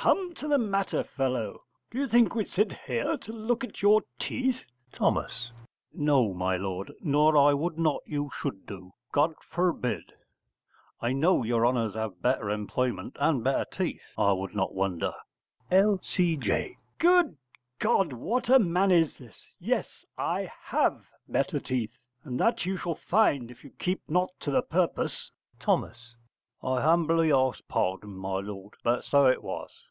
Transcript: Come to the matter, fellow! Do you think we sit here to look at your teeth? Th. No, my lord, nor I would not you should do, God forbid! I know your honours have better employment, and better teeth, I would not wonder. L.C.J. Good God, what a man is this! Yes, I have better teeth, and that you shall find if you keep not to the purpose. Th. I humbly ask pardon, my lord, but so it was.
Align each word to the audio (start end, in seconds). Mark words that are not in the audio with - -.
Come 0.00 0.32
to 0.34 0.46
the 0.46 0.58
matter, 0.58 1.02
fellow! 1.02 1.64
Do 1.90 1.98
you 1.98 2.06
think 2.06 2.32
we 2.36 2.44
sit 2.44 2.70
here 2.86 3.16
to 3.16 3.32
look 3.32 3.64
at 3.64 3.82
your 3.82 4.02
teeth? 4.20 4.64
Th. 4.92 5.50
No, 5.92 6.32
my 6.32 6.56
lord, 6.56 6.92
nor 7.00 7.36
I 7.36 7.52
would 7.52 7.80
not 7.80 8.02
you 8.06 8.30
should 8.32 8.64
do, 8.64 8.92
God 9.10 9.34
forbid! 9.48 10.12
I 11.00 11.12
know 11.12 11.42
your 11.42 11.66
honours 11.66 11.94
have 11.94 12.22
better 12.22 12.48
employment, 12.48 13.16
and 13.18 13.42
better 13.42 13.66
teeth, 13.72 14.12
I 14.16 14.30
would 14.34 14.54
not 14.54 14.72
wonder. 14.72 15.14
L.C.J. 15.72 16.76
Good 16.98 17.36
God, 17.80 18.12
what 18.12 18.48
a 18.48 18.60
man 18.60 18.92
is 18.92 19.16
this! 19.16 19.52
Yes, 19.58 20.06
I 20.16 20.48
have 20.62 21.06
better 21.26 21.58
teeth, 21.58 21.98
and 22.22 22.38
that 22.38 22.64
you 22.64 22.76
shall 22.76 22.94
find 22.94 23.50
if 23.50 23.64
you 23.64 23.70
keep 23.80 24.08
not 24.08 24.30
to 24.42 24.52
the 24.52 24.62
purpose. 24.62 25.32
Th. 25.58 25.80
I 26.60 26.80
humbly 26.80 27.30
ask 27.30 27.66
pardon, 27.68 28.16
my 28.16 28.40
lord, 28.40 28.74
but 28.82 29.04
so 29.04 29.26
it 29.26 29.42
was. 29.44 29.84